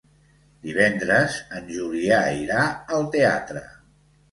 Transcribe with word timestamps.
Divendres 0.63 1.35
en 1.59 1.69
Julià 1.75 2.23
irà 2.47 2.65
al 2.99 3.09
teatre. 3.19 3.67